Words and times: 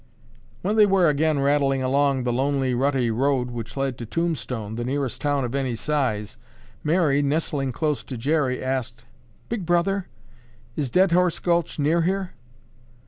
When 0.63 0.77
they 0.77 0.87
were 0.87 1.07
again 1.09 1.41
rattling 1.41 1.83
along 1.83 2.23
the 2.23 2.33
lonely, 2.33 2.73
rutty 2.73 3.11
road 3.11 3.51
which 3.51 3.77
led 3.77 3.99
to 3.99 4.05
Tombstone, 4.07 4.73
the 4.73 4.83
nearest 4.83 5.21
town 5.21 5.45
of 5.45 5.53
any 5.53 5.75
size, 5.75 6.37
Mary, 6.83 7.21
nestling 7.21 7.71
close 7.71 8.01
to 8.05 8.17
Jerry, 8.17 8.63
asked, 8.63 9.05
"Big 9.47 9.63
Brother, 9.63 10.07
is 10.75 10.89
Dead 10.89 11.11
Horse 11.11 11.37
Gulch 11.37 11.77
near 11.77 12.01
here?" 12.01 12.31